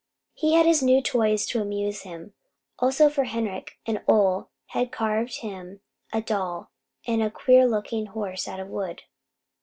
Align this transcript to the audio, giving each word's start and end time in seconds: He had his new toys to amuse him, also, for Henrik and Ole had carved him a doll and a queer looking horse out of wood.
He 0.33 0.53
had 0.55 0.65
his 0.65 0.81
new 0.81 0.99
toys 1.03 1.45
to 1.45 1.61
amuse 1.61 2.01
him, 2.01 2.33
also, 2.79 3.07
for 3.07 3.25
Henrik 3.25 3.77
and 3.85 4.01
Ole 4.07 4.49
had 4.69 4.91
carved 4.91 5.41
him 5.41 5.81
a 6.11 6.23
doll 6.23 6.71
and 7.05 7.21
a 7.21 7.29
queer 7.29 7.67
looking 7.67 8.07
horse 8.07 8.47
out 8.47 8.59
of 8.59 8.67
wood. 8.67 9.03